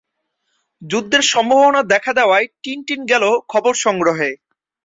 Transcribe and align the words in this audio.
যুদ্ধের 0.81 1.23
সম্ভাবনা 1.31 1.81
দেখা 1.93 2.11
দেওয়ায় 2.13 2.47
টিনটিন 2.61 3.01
গেল 3.11 3.23
খবর 3.47 3.73
সংগ্রহে। 3.83 4.29